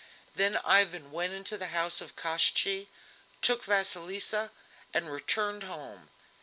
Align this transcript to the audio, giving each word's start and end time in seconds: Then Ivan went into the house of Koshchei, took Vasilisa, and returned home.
Then 0.33 0.57
Ivan 0.65 1.11
went 1.11 1.33
into 1.33 1.59
the 1.59 1.67
house 1.67 2.01
of 2.01 2.15
Koshchei, 2.15 2.87
took 3.43 3.65
Vasilisa, 3.65 4.49
and 4.95 5.11
returned 5.11 5.61
home. 5.61 6.09